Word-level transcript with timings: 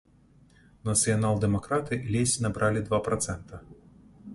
Нацыянал-дэмакраты 0.89 2.01
ледзь 2.17 2.37
набралі 2.47 2.87
два 2.89 3.05
працэнта. 3.11 3.63